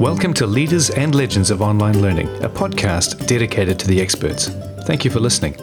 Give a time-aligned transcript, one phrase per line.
[0.00, 4.48] Welcome to Leaders and Legends of Online Learning, a podcast dedicated to the experts.
[4.84, 5.56] Thank you for listening.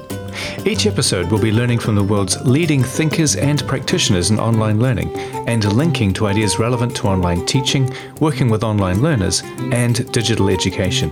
[0.66, 5.16] Each episode will be learning from the world's leading thinkers and practitioners in online learning
[5.48, 11.12] and linking to ideas relevant to online teaching, working with online learners, and digital education.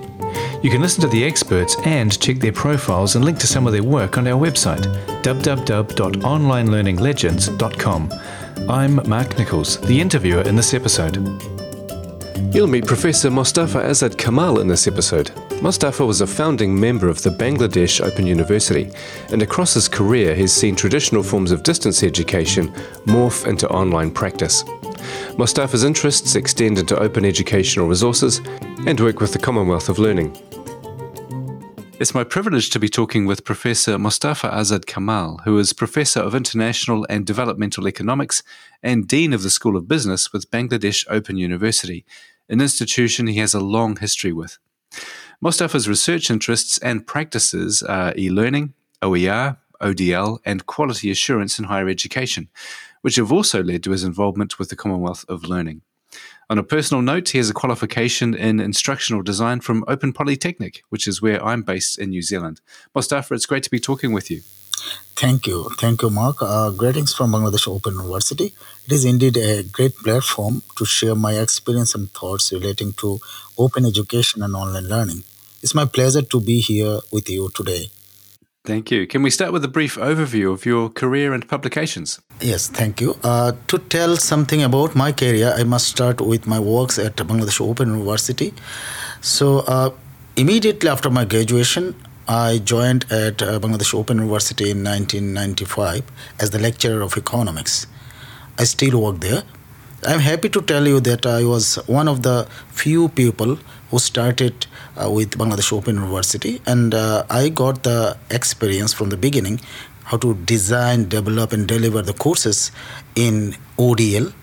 [0.63, 3.73] You can listen to the experts and check their profiles and link to some of
[3.73, 4.81] their work on our website,
[5.21, 8.13] www.onlinelearninglegends.com.
[8.67, 11.60] I'm Mark Nichols, the interviewer in this episode.
[12.50, 15.27] You'll meet Professor Mostafa Azad Kamal in this episode.
[15.62, 18.90] Mostafa was a founding member of the Bangladesh Open University,
[19.31, 22.67] and across his career, he's seen traditional forms of distance education
[23.05, 24.64] morph into online practice.
[25.38, 28.42] Mostafa's interests extend into open educational resources
[28.86, 30.36] and work with the Commonwealth of Learning.
[32.02, 36.34] It's my privilege to be talking with Professor Mostafa Azad Kamal, who is Professor of
[36.34, 38.42] International and Developmental Economics
[38.81, 42.03] and Dean of the School of Business with Bangladesh Open University
[42.52, 44.59] an institution he has a long history with.
[45.44, 51.89] Mostafa's research interests and practices are e learning, OER, ODL, and quality assurance in higher
[51.89, 52.49] education,
[53.02, 55.81] which have also led to his involvement with the Commonwealth of Learning.
[56.49, 61.08] On a personal note, he has a qualification in instructional design from Open Polytechnic, which
[61.08, 62.59] is where I'm based in New Zealand.
[62.93, 64.41] Mostafa, it's great to be talking with you.
[65.15, 65.69] Thank you.
[65.77, 66.37] Thank you, Mark.
[66.41, 68.53] Uh, greetings from Bangladesh Open University.
[68.85, 73.19] It is indeed a great platform to share my experience and thoughts relating to
[73.57, 75.23] open education and online learning.
[75.61, 77.91] It's my pleasure to be here with you today.
[78.63, 79.07] Thank you.
[79.07, 82.19] Can we start with a brief overview of your career and publications?
[82.39, 83.17] Yes, thank you.
[83.23, 87.59] Uh, to tell something about my career, I must start with my works at Bangladesh
[87.59, 88.53] Open University.
[89.21, 89.89] So, uh,
[90.35, 91.95] immediately after my graduation,
[92.31, 96.03] I joined at uh, Bangladesh Open University in 1995
[96.39, 97.87] as the lecturer of economics.
[98.57, 99.43] I still work there.
[100.07, 103.57] I'm happy to tell you that I was one of the few people
[103.89, 104.65] who started
[104.95, 109.59] uh, with Bangladesh Open University, and uh, I got the experience from the beginning
[110.05, 112.71] how to design, develop, and deliver the courses
[113.15, 114.33] in ODL.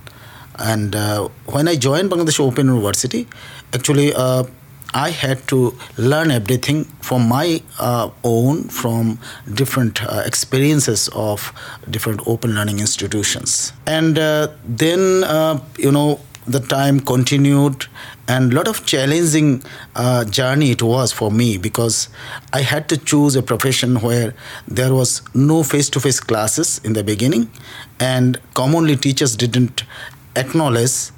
[0.58, 3.26] And uh, when I joined Bangladesh Open University,
[3.72, 4.44] actually uh,
[4.94, 9.18] I had to learn everything from my uh, own, from
[9.54, 11.52] different uh, experiences of
[11.90, 13.72] different open learning institutions.
[13.86, 17.86] And uh, then, uh, you know, the time continued
[18.26, 19.62] and a lot of challenging
[19.94, 22.08] uh, journey it was for me because
[22.54, 24.32] i had to choose a profession where
[24.66, 27.50] there was no face-to-face classes in the beginning
[28.00, 29.84] and commonly teachers didn't
[30.36, 31.10] acknowledge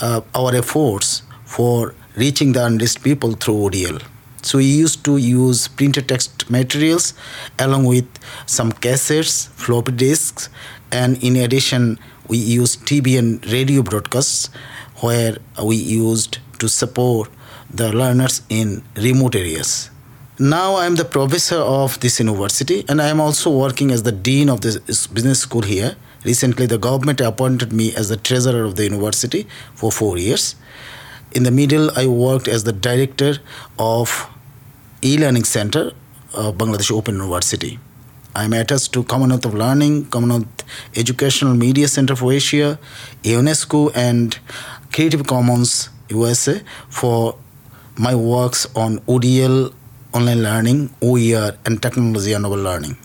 [0.00, 4.02] uh, our efforts for reaching the unreached people through ODL.
[4.42, 7.14] So we used to use printed text materials
[7.58, 8.08] along with
[8.46, 10.48] some cassettes, floppy disks,
[10.90, 14.50] and in addition, we used and radio broadcasts
[15.00, 17.30] where we used to support
[17.72, 19.90] the learners in remote areas.
[20.38, 24.12] Now I am the professor of this university and I am also working as the
[24.12, 25.96] dean of this business school here.
[26.24, 30.54] Recently, the government appointed me as the treasurer of the university for four years.
[31.34, 33.38] In the middle, I worked as the director
[33.78, 34.28] of
[35.02, 35.92] e-learning center
[36.34, 37.78] of Bangladesh Open University.
[38.36, 42.78] I'm attached to Commonwealth of Learning, Commonwealth Educational Media Center for Asia,
[43.22, 44.38] UNESCO, and
[44.92, 46.60] Creative Commons USA
[46.90, 47.38] for
[47.96, 49.72] my works on ODL,
[50.12, 52.98] online learning, OER, and technology enabled learning.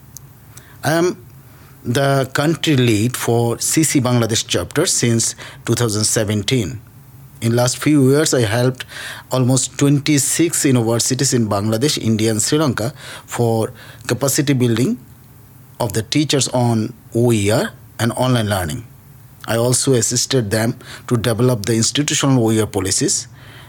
[0.84, 1.26] I am
[1.86, 5.34] the country lead for CC Bangladesh chapter since
[5.66, 6.82] 2017
[7.42, 8.86] in last few years i helped
[9.32, 12.94] almost 26 universities in bangladesh india and sri lanka
[13.26, 13.72] for
[14.08, 14.98] capacity building
[15.80, 18.86] of the teachers on oer and online learning.
[19.48, 20.78] I also assisted them
[21.08, 23.28] to develop the institutional oer policies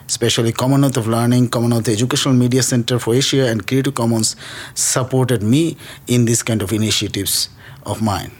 [0.09, 4.37] especially commonwealth of learning commonwealth educational media center for asia and creative commons
[4.75, 7.51] supported me in this kind of initiatives
[7.85, 8.31] of mine.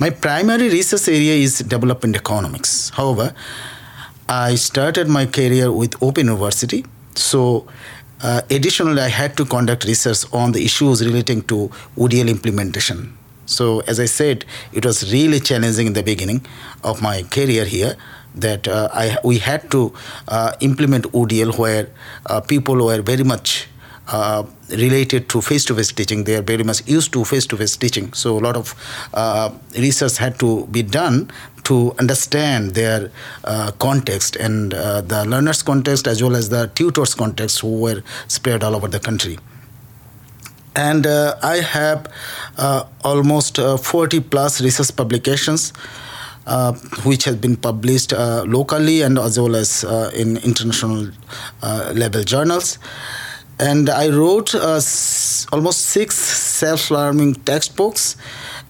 [0.00, 2.90] My primary research area is development economics.
[2.90, 3.32] However
[4.28, 6.86] I started my career with Open University.
[7.14, 7.66] So,
[8.22, 13.16] uh, additionally, I had to conduct research on the issues relating to ODL implementation.
[13.44, 16.46] So, as I said, it was really challenging in the beginning
[16.82, 17.96] of my career here
[18.34, 19.92] that uh, I, we had to
[20.28, 21.90] uh, implement ODL where
[22.26, 23.68] uh, people were very much
[24.08, 26.24] uh, related to face-to-face teaching.
[26.24, 28.12] They are very much used to face-to-face teaching.
[28.12, 28.74] So a lot of
[29.14, 31.30] uh, research had to be done
[31.64, 33.10] to understand their
[33.44, 38.02] uh, context and uh, the learners' context as well as the tutors' context who were
[38.28, 39.38] spread all over the country.
[40.76, 42.12] And uh, I have
[42.58, 45.72] uh, almost 40 plus research publications
[46.46, 46.74] uh,
[47.04, 51.10] which has been published uh, locally and as well as uh, in international
[51.94, 52.78] level journals.
[53.58, 54.80] And I wrote uh,
[55.52, 58.16] almost six self learning textbooks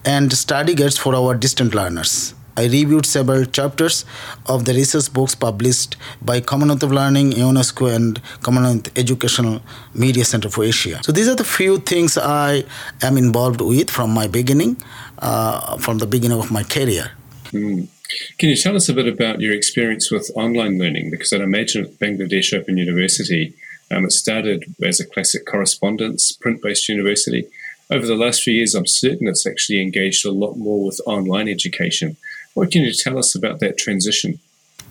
[0.05, 2.35] and study guides for our distant learners.
[2.57, 4.05] I reviewed several chapters
[4.45, 9.61] of the research books published by Commonwealth of Learning, UNESCO, and Commonwealth Educational
[9.93, 11.03] Media Center for Asia.
[11.03, 12.63] So these are the few things I
[13.01, 14.77] am involved with from my beginning,
[15.19, 17.11] uh, from the beginning of my career.
[17.51, 17.89] Mm.
[18.37, 21.11] Can you tell us a bit about your experience with online learning?
[21.11, 23.53] Because I'd imagine at Bangladesh Open University,
[23.95, 27.47] um, it started as a classic correspondence, print based university.
[27.89, 31.47] Over the last few years, I'm certain it's actually engaged a lot more with online
[31.47, 32.17] education.
[32.55, 34.39] What can you tell us about that transition?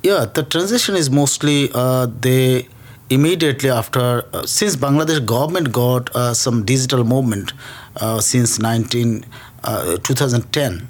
[0.02, 2.68] Yeah, the transition is mostly uh, they
[3.10, 7.52] immediately after uh, since Bangladesh government got uh, some digital movement
[7.96, 9.24] uh, since 19
[9.64, 10.88] uh, 2010.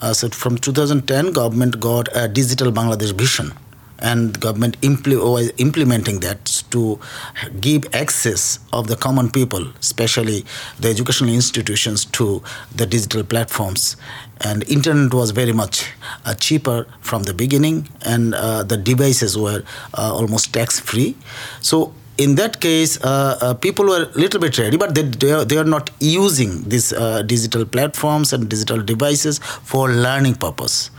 [0.00, 3.52] Uh, so from 2010, government got a digital Bangladesh vision
[4.04, 7.00] and government impl- implementing that to
[7.60, 10.44] give access of the common people, especially
[10.78, 12.42] the educational institutions, to
[12.76, 13.96] the digital platforms.
[14.40, 15.90] And internet was very much
[16.26, 19.62] uh, cheaper from the beginning, and uh, the devices were
[19.94, 21.16] uh, almost tax free.
[21.60, 25.32] So in that case, uh, uh, people were a little bit ready, but they, they,
[25.32, 30.90] are, they are not using these uh, digital platforms and digital devices for learning purpose.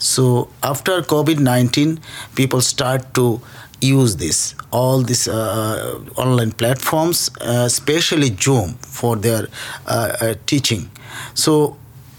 [0.00, 2.00] So after COVID 19,
[2.34, 3.40] people start to
[3.80, 9.48] use this, all these uh, online platforms, uh, especially Zoom for their
[9.86, 10.90] uh, uh, teaching.
[11.34, 11.76] So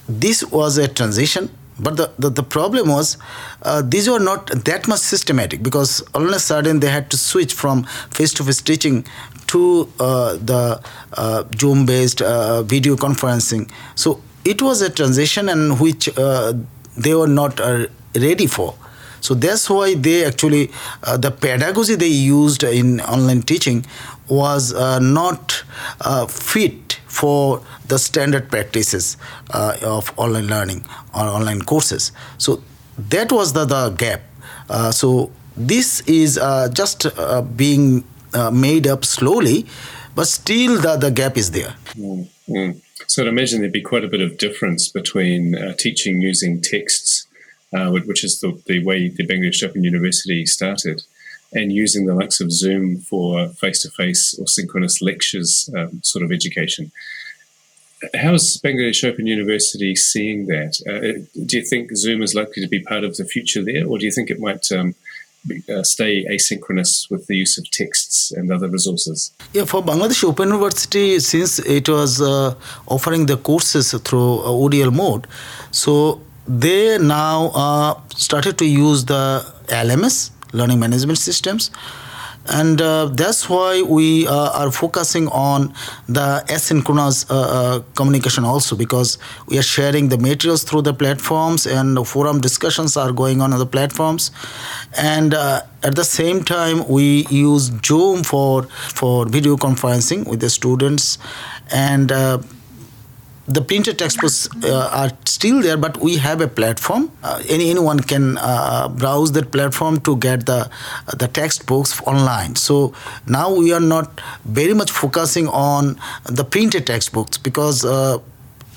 [0.07, 1.49] this was a transition.
[1.79, 3.17] But the, the, the problem was
[3.63, 7.17] uh, these were not that much systematic because all of a sudden they had to
[7.17, 9.03] switch from face to face teaching
[9.47, 10.79] to uh, the
[11.59, 13.71] Zoom based video conferencing.
[13.95, 16.07] So it was a transition and which
[16.97, 18.75] they were not uh, ready for.
[19.21, 20.71] So that's why they actually,
[21.03, 23.85] uh, the pedagogy they used in online teaching
[24.27, 25.63] was uh, not
[26.01, 29.17] uh, fit for the standard practices
[29.51, 32.11] uh, of online learning or online courses.
[32.39, 32.63] So
[32.97, 34.21] that was the, the gap.
[34.69, 36.39] Uh, so this is
[36.73, 37.05] just
[37.55, 38.03] being
[38.51, 39.67] made up slowly,
[40.15, 41.75] but still the, the gap is there.
[41.95, 42.79] Mm-hmm.
[43.11, 47.27] So I'd imagine there'd be quite a bit of difference between uh, teaching using texts,
[47.73, 51.01] uh, which is the, the way the Bangladesh Open University started,
[51.51, 56.93] and using the likes of Zoom for face-to-face or synchronous lectures um, sort of education.
[58.13, 60.79] How is Bangladesh Open University seeing that?
[60.87, 63.97] Uh, do you think Zoom is likely to be part of the future there, or
[63.97, 64.95] do you think it might um,
[65.69, 69.31] uh, stay asynchronous with the use of texts and other resources?
[69.53, 72.55] Yeah, for Bangladesh Open University, since it was uh,
[72.87, 75.27] offering the courses through uh, ODL mode,
[75.71, 81.71] so they now uh, started to use the LMS, learning management systems
[82.47, 85.73] and uh, that's why we uh, are focusing on
[86.07, 89.17] the asynchronous uh, communication also because
[89.47, 93.59] we are sharing the materials through the platforms and forum discussions are going on on
[93.59, 94.31] the platforms.
[94.97, 101.17] And at the same time we use zoom for for video conferencing with the students.
[101.71, 102.11] And
[103.47, 107.11] the printed textbooks uh, are still there, but we have a platform.
[107.23, 110.69] Uh, any anyone can uh, browse that platform to get the
[111.17, 112.55] the textbooks online.
[112.55, 112.93] So
[113.27, 117.85] now we are not very much focusing on the printed textbooks because.
[117.85, 118.19] Uh,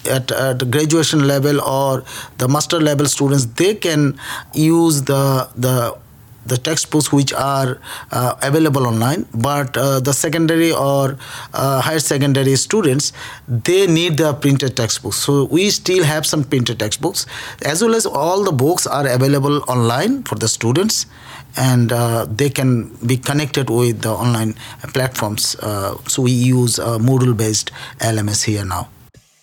[0.07, 2.05] at, at graduation level or
[2.37, 4.21] the master level students, they can
[4.53, 5.97] use the the
[6.47, 7.79] the textbooks which are
[8.13, 11.17] uh, available online but uh, the secondary or
[11.53, 13.13] uh, higher secondary students
[13.49, 15.17] they need the printed textbooks.
[15.17, 17.27] So we still have some printed textbooks
[17.65, 21.07] as well as all the books are available online for the students
[21.57, 24.55] and uh, they can be connected with the online
[24.93, 25.57] platforms.
[25.57, 27.71] Uh, so we use uh, moodle based
[28.01, 28.89] lms here now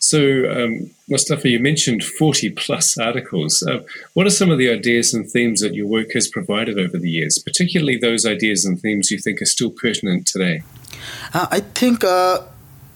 [0.01, 3.61] so, um, Mostafa, you mentioned 40 plus articles.
[3.61, 3.81] Uh,
[4.13, 7.09] what are some of the ideas and themes that your work has provided over the
[7.09, 10.63] years, particularly those ideas and themes you think are still pertinent today?
[11.35, 12.39] Uh, I think, uh,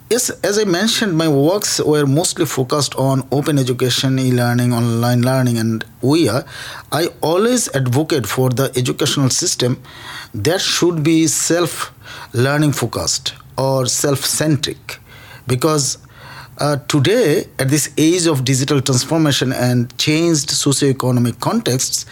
[0.10, 5.22] yes, as I mentioned, my works were mostly focused on open education, e learning, online
[5.22, 6.44] learning, and OER.
[6.92, 9.80] I always advocate for the educational system
[10.34, 11.94] that should be self
[12.34, 15.00] learning focused or self centric
[15.46, 16.00] because
[16.58, 22.06] uh, today, at this age of digital transformation and changed socioeconomic contexts,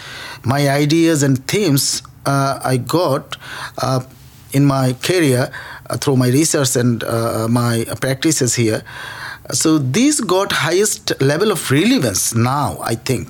[0.43, 3.37] my ideas and themes uh, I got
[3.77, 4.03] uh,
[4.51, 5.51] in my career
[5.89, 8.83] uh, through my research and uh, my practices here.
[9.51, 13.27] So these got highest level of relevance now, I think,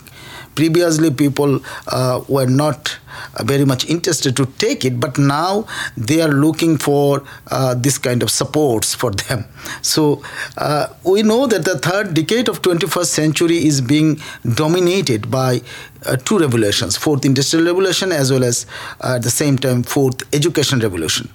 [0.56, 3.00] previously people uh, were not
[3.36, 7.98] uh, very much interested to take it, but now they are looking for uh, this
[7.98, 9.46] kind of supports for them.
[9.82, 10.24] So
[10.58, 14.20] uh, we know that the third decade of 21st century is being
[14.56, 15.62] dominated by
[16.06, 18.66] uh, two revolutions: fourth industrial revolution as well as
[19.02, 21.30] uh, at the same time fourth education revolution.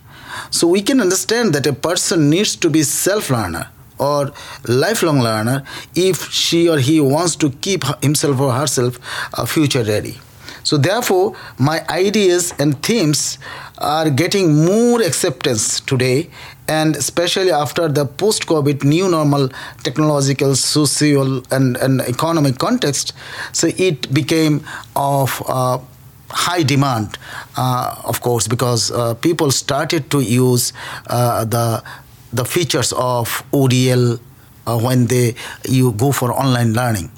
[0.50, 4.32] So we can understand that a person needs to be self-learner or
[4.66, 5.62] lifelong learner
[5.94, 8.98] if she or he wants to keep himself or herself
[9.34, 10.18] uh, future ready.
[10.64, 13.38] So, therefore, my ideas and themes
[13.78, 16.28] are getting more acceptance today,
[16.68, 19.48] and especially after the post COVID new normal
[19.82, 23.14] technological, social, and, and economic context.
[23.52, 24.62] So, it became
[24.94, 25.78] of uh,
[26.30, 27.16] high demand,
[27.56, 30.72] uh, of course, because uh, people started to use
[31.06, 31.82] uh, the
[32.32, 34.20] the features of ODL
[34.66, 35.34] uh, when they
[35.68, 37.10] you go for online learning.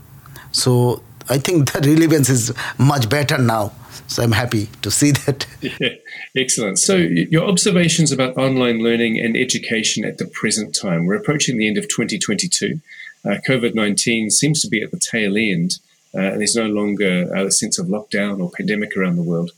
[0.52, 3.72] So I think the relevance is much better now.
[4.06, 5.46] So I'm happy to see that.
[5.60, 5.90] Yeah,
[6.36, 6.80] excellent.
[6.80, 11.06] So your observations about online learning and education at the present time.
[11.06, 12.80] We're approaching the end of 2022.
[13.24, 15.78] Uh, COVID 19 seems to be at the tail end.
[16.12, 19.52] Uh, there's no longer a sense of lockdown or pandemic around the world.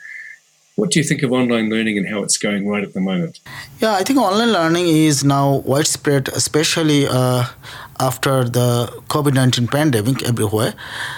[0.76, 3.40] What do you think of online learning and how it's going right at the moment?
[3.80, 7.44] Yeah, I think online learning is now widespread, especially uh,
[8.00, 10.72] after the COVID 19 pandemic everywhere.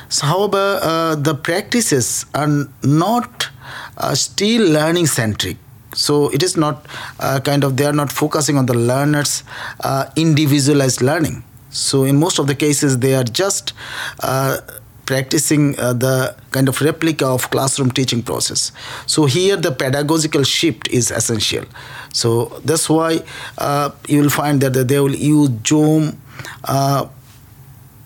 [0.08, 3.48] So, however, uh, the practices are not
[3.96, 5.56] uh, still learning centric.
[5.94, 6.84] So, it is not
[7.20, 9.44] uh, kind of, they are not focusing on the learner's
[9.84, 11.44] uh, individualized learning.
[11.70, 13.72] So, in most of the cases, they are just
[14.20, 14.58] uh,
[15.06, 18.72] practicing uh, the kind of replica of classroom teaching process.
[19.06, 21.64] So here the pedagogical shift is essential.
[22.12, 23.22] So that's why
[23.58, 26.20] uh, you will find that they will use zoom
[26.64, 27.06] uh,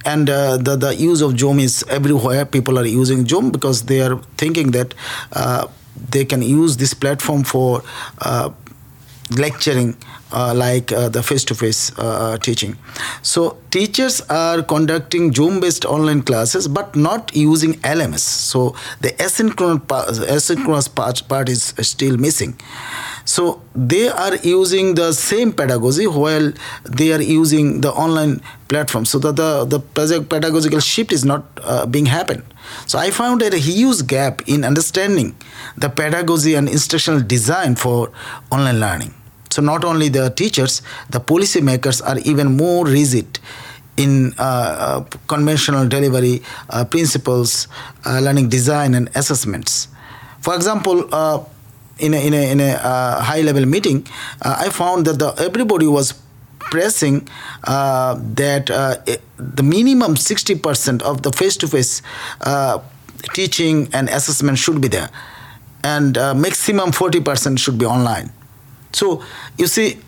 [0.05, 4.00] and uh, the, the use of zoom is everywhere people are using zoom because they
[4.00, 4.95] are thinking that
[5.33, 5.67] uh,
[6.11, 7.83] they can use this platform for
[8.21, 8.50] uh,
[9.31, 9.97] lecturing
[10.33, 12.77] uh, like uh, the face-to-face uh, teaching.
[13.23, 20.09] So teachers are conducting zoom-based online classes but not using lms so the asynchronous part,
[20.09, 22.59] asynchronous part, part is still missing.
[23.25, 26.53] So they are using the same pedagogy while
[26.85, 29.05] they are using the online platform.
[29.05, 32.43] So that the, the pedagogical shift is not uh, being happened.
[32.87, 35.35] So i found a huge gap in understanding
[35.77, 38.11] the pedagogy and instructional design for
[38.51, 39.15] online learning
[39.59, 43.41] so not only the teachers, the policymakers are even more rigid
[43.97, 47.67] in uh, uh, conventional delivery uh, principles,
[48.07, 49.88] uh, learning design, and assessments.
[50.41, 51.43] For example, uh,
[51.99, 54.07] in a, in a, in a uh, high level meeting,
[54.43, 56.15] I found that the, everybody was
[56.61, 57.29] pressing
[57.65, 58.67] that
[59.38, 62.00] the minimum 60% of the face to face
[63.35, 65.11] teaching and assessment should be there,
[65.83, 68.31] and maximum 40% should be online.
[68.92, 69.23] So
[69.57, 69.99] you see,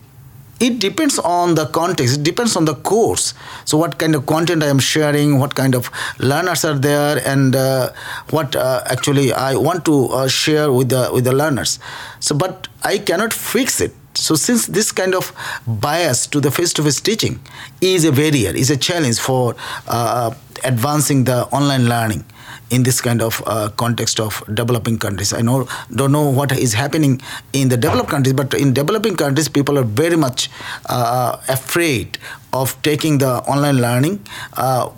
[0.61, 3.35] it depends on the context it depends on the course.
[3.65, 7.57] So what kind of content i am sharing what kind of learners are there and
[7.57, 7.93] uh,
[8.31, 11.79] what uh, actually i want to uh, share with the with the learners.
[12.21, 13.95] So but i cannot fix it.
[14.15, 15.33] So since this kind of
[15.67, 17.41] bias to the face-to-face teaching
[17.81, 19.55] is a barrier is a challenge for
[19.89, 20.35] uh,
[20.65, 22.25] advancing the online learning
[22.71, 25.33] in this kind of uh, context of developing countries.
[25.33, 27.21] I know don't know what is happening
[27.53, 30.51] in the developed countries, but in developing countries, people are very much
[30.87, 32.19] uh, afraid
[32.53, 34.25] of taking the online learning.
[34.57, 34.91] Uh,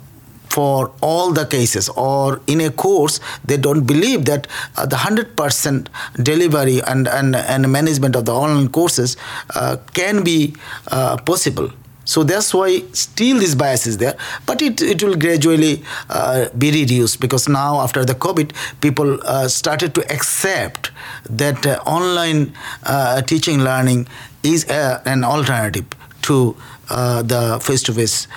[0.53, 5.89] for all the cases or in a course they don't believe that uh, the 100%
[6.23, 9.17] delivery and, and, and management of the online courses
[9.55, 10.55] uh, can be
[10.89, 11.71] uh, possible
[12.05, 14.17] so that's why still this bias is there,
[14.47, 19.49] but it, it will gradually uh, be reduced because now after the COVID, people uh,
[19.49, 20.91] started to accept
[21.29, 22.53] that uh, online
[22.85, 24.07] uh, teaching learning
[24.43, 25.87] is uh, an alternative
[26.23, 26.57] to
[26.91, 28.29] uh, the face-to-face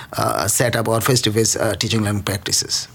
[0.46, 2.88] setup or face-to-face teaching learning practices.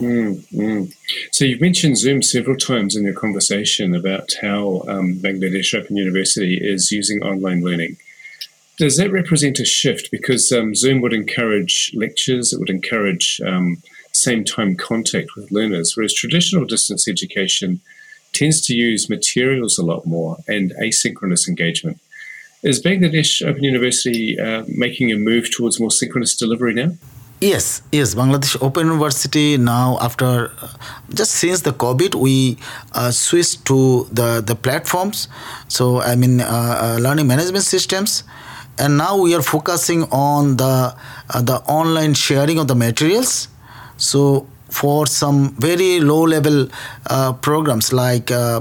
[0.00, 0.94] Mm, mm.
[1.32, 6.58] So you've mentioned Zoom several times in your conversation about how um, Bangladesh Open University
[6.60, 7.96] is using online learning.
[8.76, 10.10] Does that represent a shift?
[10.10, 15.96] Because um, Zoom would encourage lectures, it would encourage um, same time contact with learners,
[15.96, 17.80] whereas traditional distance education
[18.32, 21.98] tends to use materials a lot more and asynchronous engagement.
[22.62, 26.92] Is Bangladesh Open University uh, making a move towards more synchronous delivery now?
[27.40, 28.14] Yes, yes.
[28.14, 30.68] Bangladesh Open University now, after uh,
[31.14, 32.58] just since the COVID, we
[32.92, 35.28] uh, switched to the the platforms.
[35.68, 38.24] So I mean, uh, uh learning management systems
[38.78, 40.94] and now we are focusing on the
[41.30, 43.48] uh, the online sharing of the materials
[43.96, 46.68] so for some very low level
[47.06, 48.60] uh, programs like uh,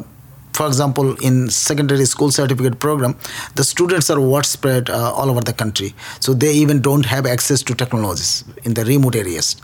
[0.56, 3.16] for example, in secondary school certificate program,
[3.56, 5.94] the students are widespread uh, all over the country.
[6.22, 9.58] So they even don't have access to technologies in the remote areas.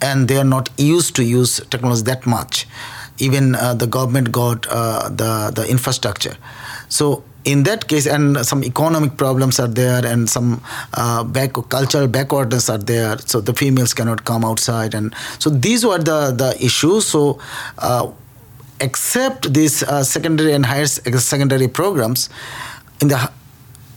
[0.00, 2.68] And they are not used to use technology that much.
[3.18, 6.36] Even uh, the government got uh, the, the infrastructure.
[6.88, 10.62] So in that case, and some economic problems are there, and some
[10.94, 13.18] uh, back cultural backwardness are there.
[13.18, 17.06] So the females cannot come outside, and so these were the the issues.
[17.06, 17.38] So
[17.78, 18.10] uh,
[18.80, 22.28] except these uh, secondary and higher secondary programs
[23.00, 23.30] in the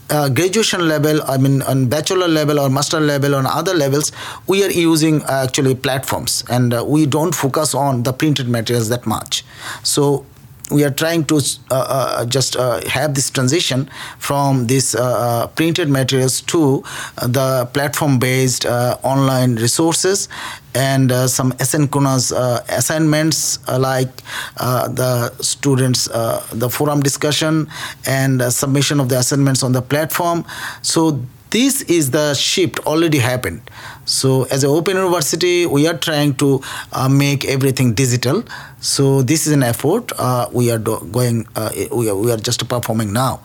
[0.09, 4.11] uh, graduation level, I mean, on bachelor level or master level, on other levels,
[4.47, 8.89] we are using uh, actually platforms and uh, we don't focus on the printed materials
[8.89, 9.43] that much.
[9.83, 10.25] So
[10.71, 15.47] we are trying to uh, uh, just uh, have this transition from these uh, uh,
[15.47, 16.83] printed materials to
[17.17, 18.65] uh, the platform based
[19.03, 20.27] online resources
[20.73, 22.31] and some asynchronous
[22.69, 24.09] assignments like
[24.57, 27.67] the students the forum discussion
[28.07, 30.43] and submission of the assignments on the platform.
[30.81, 31.21] So
[31.55, 33.61] this is the shift already happened.
[34.03, 38.43] So as an open university we are trying to uh, make everything digital.
[38.81, 42.41] So this is an effort uh, we are do- going uh, we, are, we are
[42.49, 43.39] just performing now.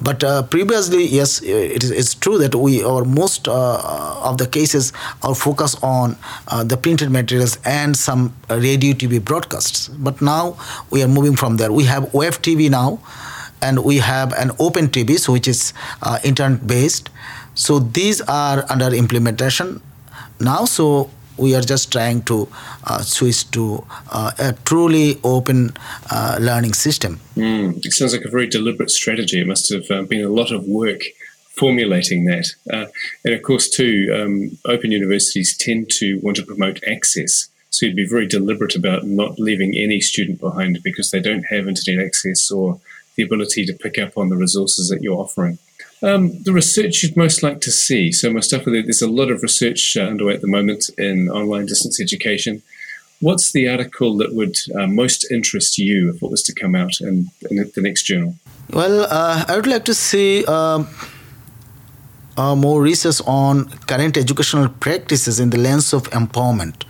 [0.00, 4.46] But uh, previously yes it is it's true that we our most uh, of the
[4.46, 4.92] cases
[5.22, 6.16] are focused on
[6.48, 9.86] uh, the printed materials and some radio tv broadcasts.
[9.86, 10.56] But now
[10.90, 11.70] we are moving from there.
[11.70, 12.98] We have web tv now
[13.62, 15.72] and we have an open TV, so which is
[16.02, 17.10] uh, internet based.
[17.54, 19.80] So these are under implementation
[20.40, 20.64] now.
[20.64, 22.48] So we are just trying to
[22.84, 25.72] uh, switch to uh, a truly open
[26.10, 27.20] uh, learning system.
[27.36, 29.40] Mm, it sounds like a very deliberate strategy.
[29.40, 31.02] It must have um, been a lot of work
[31.58, 32.46] formulating that.
[32.72, 32.86] Uh,
[33.24, 37.48] and of course, too, um, open universities tend to want to promote access.
[37.70, 41.68] So you'd be very deliberate about not leaving any student behind because they don't have
[41.68, 42.80] internet access or
[43.18, 45.58] the ability to pick up on the resources that you're offering.
[46.00, 48.12] Um, the research you'd most like to see.
[48.12, 52.00] So, Mostafa, there's a lot of research uh, underway at the moment in online distance
[52.00, 52.62] education.
[53.20, 57.00] What's the article that would uh, most interest you if it was to come out
[57.00, 58.36] in, in the next journal?
[58.72, 60.86] Well, uh, I would like to see um,
[62.36, 66.84] uh, more research on current educational practices in the lens of empowerment.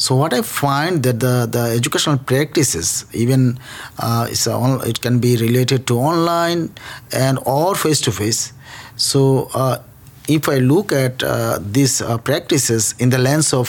[0.00, 3.58] So what I find that the, the educational practices, even
[3.98, 6.70] uh, it can be related to online
[7.12, 8.54] and or face to face.
[8.96, 9.82] So uh,
[10.26, 13.68] if I look at uh, these uh, practices in the lens of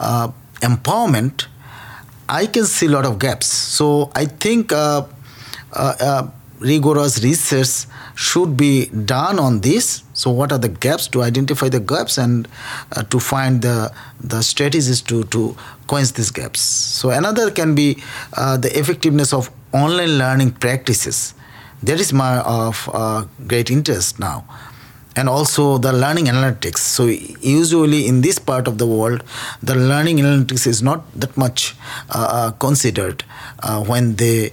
[0.00, 1.46] uh, empowerment,
[2.28, 3.46] I can see a lot of gaps.
[3.46, 5.06] So I think uh,
[6.58, 10.02] rigorous research should be done on this.
[10.14, 11.08] So what are the gaps?
[11.08, 12.48] To identify the gaps and
[12.94, 16.60] uh, to find the the strategies to to quench these gaps.
[16.60, 18.02] So another can be
[18.34, 21.34] uh, the effectiveness of online learning practices.
[21.82, 24.44] That is my of uh, great interest now.
[25.14, 26.78] And also the learning analytics.
[26.78, 29.22] So usually in this part of the world
[29.62, 31.74] the learning analytics is not that much
[32.08, 33.24] uh, uh, considered
[33.62, 34.52] uh, when they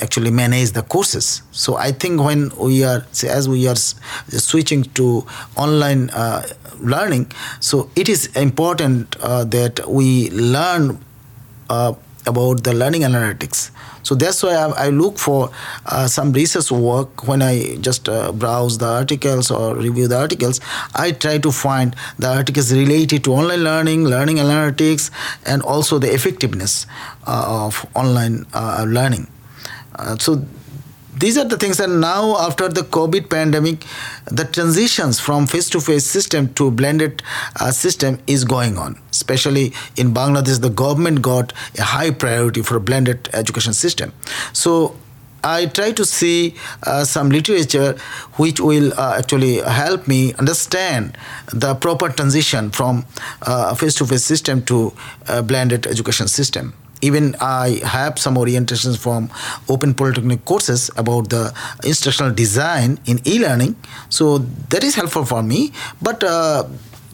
[0.00, 1.42] actually manage the courses.
[1.52, 5.26] So I think when we are, as we are switching to
[5.56, 6.46] online uh,
[6.80, 7.30] learning,
[7.60, 10.98] so it is important uh, that we learn
[11.70, 11.94] uh,
[12.26, 13.70] about the learning analytics.
[14.02, 15.50] So that's why I, I look for
[15.86, 20.60] uh, some research work when I just uh, browse the articles or review the articles.
[20.94, 25.10] I try to find the articles related to online learning, learning analytics,
[25.46, 26.86] and also the effectiveness
[27.26, 29.28] uh, of online learning.
[29.96, 30.44] Uh, so
[31.16, 33.84] these are the things and now after the covid pandemic
[34.24, 37.22] the transitions from face-to-face system to blended
[37.60, 38.98] uh, system is going on.
[39.10, 44.12] Especially in bangladesh the government got a high priority for a blended education system.
[44.52, 44.96] So
[45.44, 47.96] I try to see uh, some literature
[48.36, 51.18] which will uh, actually help me understand
[51.52, 53.04] the proper transition from
[53.42, 54.92] uh, face-to-face system to
[55.44, 59.30] blended education system even I have some orientations from
[59.68, 61.52] Open Polytechnic courses about the
[61.84, 63.76] instructional design in e-learning.
[64.08, 64.38] So
[64.70, 65.72] that is helpful for me.
[66.00, 66.64] But uh,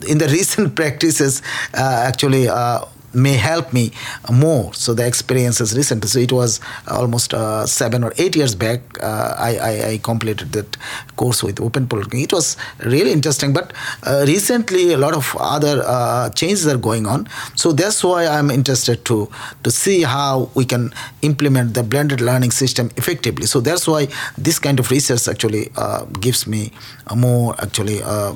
[0.07, 1.43] in the recent practices,
[1.75, 3.93] uh, actually, uh, may help me
[4.31, 4.73] more.
[4.75, 6.05] So the experience is recent.
[6.05, 8.81] So it was almost uh, seven or eight years back.
[9.03, 10.77] Uh, I, I, I, completed that
[11.17, 12.25] course with Open Polytechnic.
[12.25, 13.53] It was really interesting.
[13.53, 13.73] But
[14.05, 17.29] uh, recently, a lot of other uh, changes are going on.
[17.57, 19.29] So that's why I'm interested to
[19.65, 20.93] to see how we can
[21.23, 23.47] implement the blended learning system effectively.
[23.47, 26.73] So that's why this kind of research actually uh, gives me
[27.15, 28.35] more actually uh,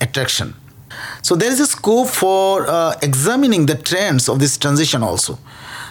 [0.00, 0.54] attraction
[1.22, 5.38] So there is a scope for uh, examining the trends of this transition also.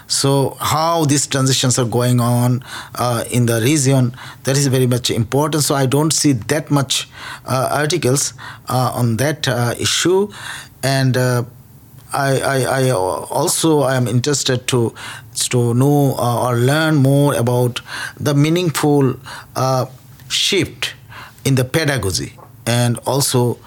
[0.09, 2.63] So how these transitions are going on
[2.95, 5.63] uh, in the region that is very much important.
[5.63, 7.07] So I don't see that much
[7.45, 8.33] uh, articles
[8.67, 10.31] uh, on that uh, issue,
[10.81, 11.43] and uh,
[12.11, 14.95] I, I, I, also am interested to
[15.51, 17.81] to know or learn more about
[18.19, 19.13] the meaningful
[20.27, 20.95] shift
[21.45, 22.33] in the pedagogy
[22.65, 23.57] and also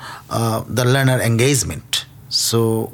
[0.69, 2.07] the learner engagement.
[2.29, 2.93] So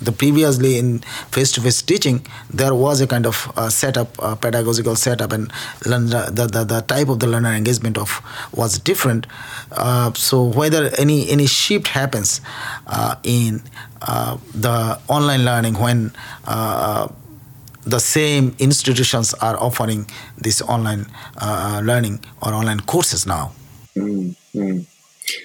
[0.00, 0.98] the previously in
[1.30, 5.52] face-to-face teaching there was a kind of uh, setup uh, pedagogical setup and
[5.86, 8.22] learner, the, the, the type of the learner engagement of
[8.52, 9.26] was different
[9.72, 12.40] uh, so whether any any shift happens
[12.86, 13.62] uh, in
[14.02, 16.12] uh, the online learning when
[16.46, 17.08] uh,
[17.84, 21.06] the same institutions are offering this online
[21.82, 23.50] learning or online courses now
[23.96, 24.78] mm-hmm.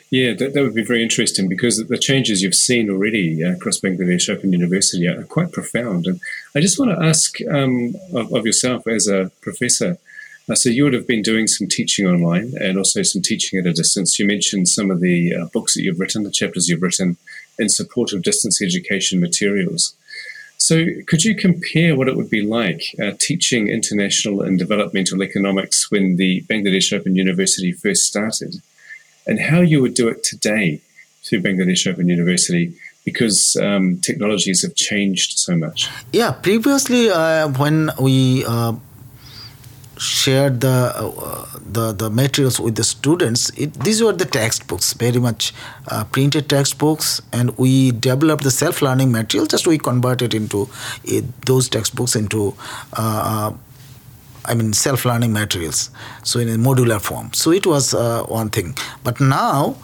[0.09, 3.79] Yeah, that, that would be very interesting because the changes you've seen already uh, across
[3.79, 6.05] Bangladesh Open University are quite profound.
[6.05, 6.19] And
[6.55, 9.97] I just want to ask um, of, of, yourself as a professor.
[10.49, 13.65] Uh, so you would have been doing some teaching online and also some teaching at
[13.65, 14.19] a distance.
[14.19, 17.17] You mentioned some of the uh, books that you've written, the chapters you've written
[17.57, 19.95] in support of distance education materials.
[20.57, 25.91] So, could you compare what it would be like uh, teaching international and developmental economics
[25.91, 28.61] when the Bangladesh Open University first started?
[29.25, 30.81] And how you would do it today
[31.23, 32.73] through Bangladesh Open University
[33.05, 35.89] because um, technologies have changed so much.
[36.11, 38.73] Yeah, previously uh, when we uh,
[39.97, 45.19] shared the, uh, the the materials with the students, it, these were the textbooks, very
[45.19, 45.53] much
[45.87, 49.47] uh, printed textbooks, and we developed the self-learning material.
[49.47, 50.69] Just we converted into
[51.03, 52.55] it, those textbooks into
[52.93, 53.57] uh, uh,
[54.45, 55.89] I mean, self learning materials,
[56.23, 57.31] so in a modular form.
[57.33, 58.75] So it was uh, one thing.
[59.03, 59.77] But now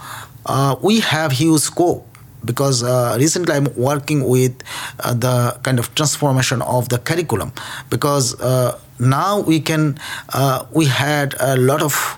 [0.45, 2.05] uh, we have huge scope
[2.45, 4.55] because uh, recently I'm working with
[4.99, 7.51] uh, the kind of transformation of the curriculum
[7.89, 9.99] because uh, now we can,
[10.33, 12.17] uh, we had a lot of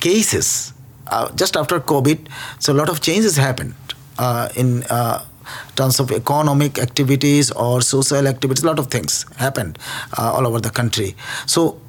[0.00, 0.72] cases
[1.34, 3.74] just after COVID, so a lot of changes happened
[4.56, 4.82] in
[5.76, 9.78] terms of economic activities or social activities, a lot of things happened
[10.18, 11.14] uh, all over the country.
[11.46, 11.80] So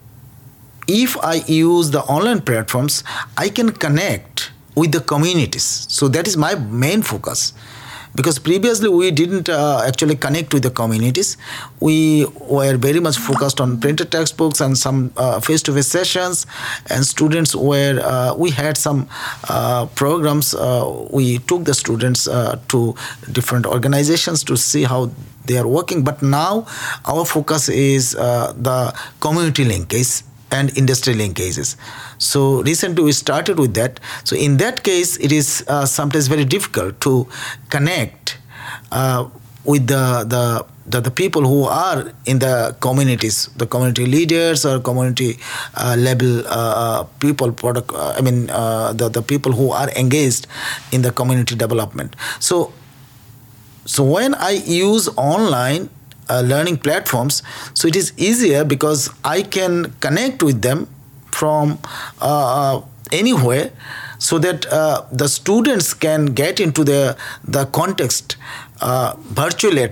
[0.87, 3.03] if I use the online platforms,
[3.37, 5.85] I can connect with the communities.
[5.89, 7.53] So that is my main focus
[8.15, 11.37] because previously we didn't uh, actually connect with the communities.
[11.79, 16.45] We were very much focused on printed textbooks and some uh, face-to-face sessions,
[16.89, 19.07] and students were uh, we had some
[19.49, 20.53] uh, programs.
[20.53, 22.27] Uh, we took the students
[22.67, 22.95] to
[23.31, 25.11] different organizations to see how
[25.45, 26.03] they are working.
[26.03, 26.65] But now
[27.05, 31.75] our focus is the community linkage and industry linkages.
[32.17, 33.99] So recently we started with that.
[34.23, 37.27] So in that case, it is uh, sometimes very difficult to
[37.69, 38.37] connect
[38.91, 39.29] uh,
[39.63, 44.79] with the, the the, the people who are in the communities, the community leaders or
[44.79, 45.37] community
[45.75, 50.47] uh, level uh, uh people, product, uh, I mean, the, the people who are engaged
[50.91, 52.15] in the community development.
[52.39, 52.73] So,
[53.85, 55.89] so when I use online
[56.29, 57.43] uh, learning platforms.
[57.73, 60.87] So it is easier because I can connect with them
[61.31, 61.79] from
[62.21, 63.71] uh, uh anywhere
[64.19, 68.35] so that uh, the students can get into the, the context
[68.81, 69.85] uh, virtually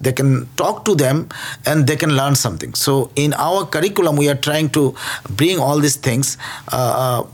[0.00, 1.28] they can talk to them
[1.66, 2.74] and they can learn something.
[2.74, 4.94] So in our curriculum we are trying to
[5.30, 6.38] bring all these things
[6.72, 7.24] uh,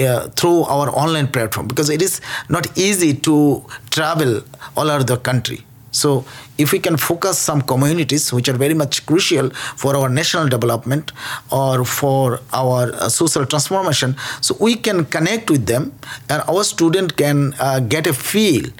[0.00, 4.42] uh, through our online platform because it is not easy to travel
[4.76, 6.24] all over the country so,
[6.56, 11.12] if we can focus some communities which are very much crucial for our national development
[11.50, 15.92] or for our uh, social transformation, so we can connect with them
[16.28, 18.70] and our student can uh, get a feel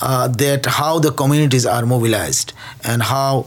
[0.00, 2.52] uh, that how the communities are mobilized
[2.84, 3.46] and how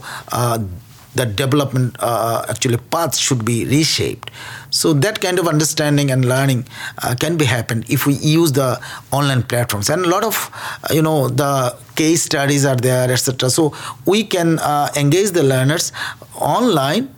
[1.16, 4.30] uh, the development uh, actually paths should be reshaped.
[4.70, 6.66] So that kind of understanding and learning
[7.02, 8.80] uh, can be happened if we use the
[9.12, 9.90] online platforms.
[9.90, 10.50] And a lot of
[10.84, 13.50] uh, you know the case studies are there, etc.
[13.50, 13.74] So
[14.04, 15.92] we can uh, engage the learners
[16.34, 17.08] online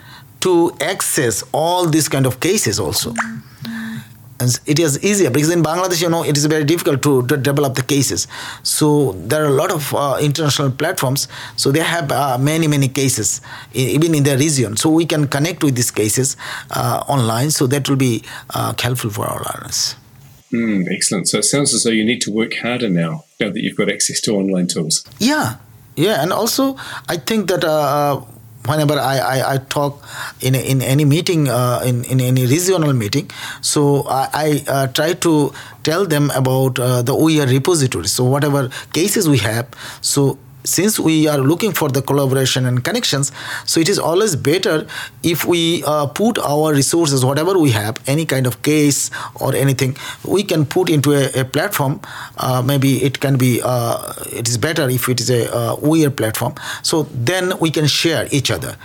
[0.40, 3.12] to access all these kind of cases also
[4.40, 7.36] and it is easier because in Bangladesh, you know, it is very difficult to, to
[7.36, 8.28] develop the cases.
[8.62, 11.26] So there are a lot of uh, international platforms.
[11.56, 13.40] So they have uh, many, many cases,
[13.72, 14.76] even in their region.
[14.76, 16.36] So we can connect with these cases
[16.70, 17.50] uh, online.
[17.50, 19.96] So that will be uh, helpful for our learners.
[20.52, 21.28] Mm, excellent.
[21.28, 23.90] So it sounds as though you need to work harder now, now that you've got
[23.90, 25.04] access to online tools.
[25.18, 25.56] Yeah,
[25.96, 26.76] yeah, and also
[27.08, 28.22] I think that uh,
[28.66, 30.02] whenever I, I, I, talk
[30.40, 35.14] in, in any meeting, uh, in, in any regional meeting, so I, I uh, try
[35.14, 35.52] to
[35.84, 38.08] tell them about uh, the OER repository.
[38.08, 39.68] So whatever cases we have,
[40.00, 43.32] so since we are looking for the collaboration and connections
[43.64, 44.86] so it is always better
[45.22, 49.96] if we uh, put our resources whatever we have any kind of case or anything
[50.24, 52.00] we can put into a, a platform.
[52.36, 56.54] Uh, maybe it can be uh, it is better if it is a uh, platform.
[56.82, 58.76] So then we can share each other.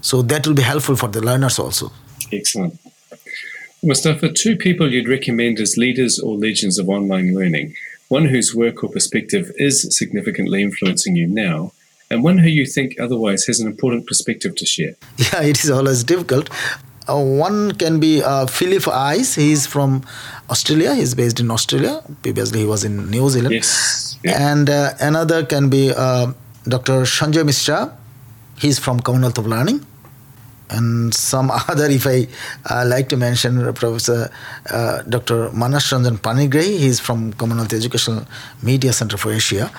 [0.00, 1.92] So that will be helpful for the learners also.
[2.32, 2.78] Excellent.
[3.84, 7.74] Mostafa, two people you'd recommend as leaders or legends of online learning
[8.16, 11.72] one whose work or perspective is significantly influencing you now,
[12.10, 14.94] and one who you think otherwise has an important perspective to share?
[15.26, 16.50] Yeah, it is always difficult.
[17.08, 19.34] Uh, one can be uh, Philip Ives.
[19.34, 19.90] He's from
[20.50, 20.94] Australia.
[20.94, 21.94] He's based in Australia.
[22.22, 23.54] Previously, he was in New Zealand.
[23.54, 24.18] Yes.
[24.22, 24.50] Yeah.
[24.50, 26.26] And uh, another can be uh,
[26.74, 26.98] Dr.
[27.16, 27.80] Sanjay Mishra.
[28.64, 29.80] He's from Commonwealth of Learning
[30.72, 32.26] and some other, if I
[32.70, 34.30] uh, like to mention, Professor
[34.70, 35.50] uh, Dr.
[35.52, 38.26] Manas Ranjan Panigrahi, he's from Commonwealth Educational
[38.62, 39.70] Media Center for Asia.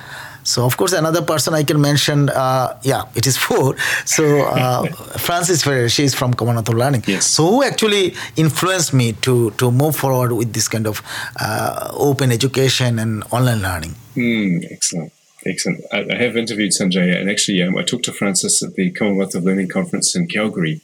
[0.43, 3.77] So, of course, another person I can mention, uh, yeah, it is four.
[4.05, 4.85] So, uh,
[5.17, 7.03] Frances Ferreira, she's from Commonwealth of Learning.
[7.07, 7.25] Yes.
[7.25, 11.01] So, who actually influenced me to, to move forward with this kind of
[11.39, 13.95] uh, open education and online learning?
[14.15, 15.13] Mm, excellent.
[15.45, 15.83] Excellent.
[15.91, 19.35] I, I, have interviewed Sanjay, and actually, um, I talked to Frances at the Commonwealth
[19.35, 20.81] of Learning conference in Calgary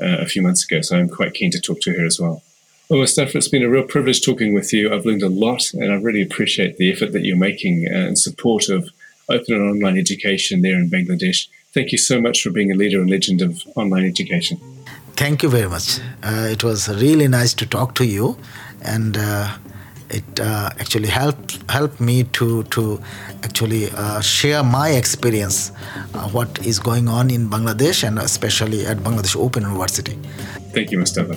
[0.00, 2.42] uh, a few months ago, so I'm quite keen to talk to her as well.
[2.88, 4.92] Well, Mostafa, it's been a real privilege talking with you.
[4.92, 8.16] I've learned a lot, and I really appreciate the effort that you're making uh, in
[8.16, 8.90] support of
[9.28, 11.46] open and online education there in Bangladesh.
[11.72, 14.58] Thank you so much for being a leader and legend of online education.
[15.14, 16.00] Thank you very much.
[16.22, 18.36] Uh, it was really nice to talk to you,
[18.82, 19.56] and uh,
[20.10, 23.00] it uh, actually helped helped me to to
[23.42, 25.72] actually uh, share my experience
[26.14, 30.18] uh, what is going on in Bangladesh and especially at Bangladesh Open University.
[30.72, 31.36] Thank you, Mostafa.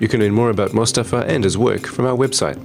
[0.00, 2.58] You can learn more about Mostafa and his work from our website.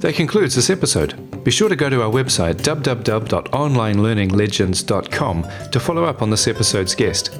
[0.00, 1.14] That concludes this episode.
[1.44, 7.30] Be sure to go to our website www.onlinelearninglegends.com to follow up on this episode's guest.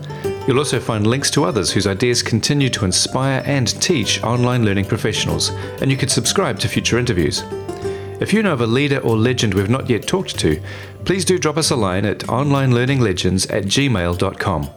[0.46, 4.84] You'll also find links to others whose ideas continue to inspire and teach online learning
[4.84, 7.42] professionals, and you can subscribe to future interviews.
[8.20, 10.62] If you know of a leader or legend we've not yet talked to,
[11.04, 14.70] please do drop us a line at onlinelearninglegends at gmail.com.